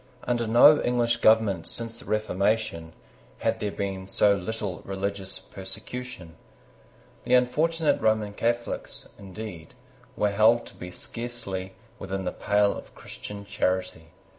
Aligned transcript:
Under 0.23 0.47
no 0.47 0.81
English 0.81 1.17
government 1.17 1.67
since 1.67 1.99
the 1.99 2.05
Reformation, 2.05 2.93
had 3.37 3.59
there 3.59 3.69
been 3.71 4.07
so 4.07 4.35
little 4.35 4.81
religious 4.83 5.37
persecution. 5.37 6.37
The 7.23 7.35
unfortunate 7.35 8.01
Roman 8.01 8.33
Catholics, 8.33 9.07
indeed, 9.19 9.75
were 10.17 10.31
held 10.31 10.65
to 10.65 10.73
be 10.75 10.89
scarcely 10.89 11.75
within 11.99 12.25
the 12.25 12.31
pale 12.31 12.75
of 12.75 12.95
Christian 12.95 13.45
charity. 13.45 14.07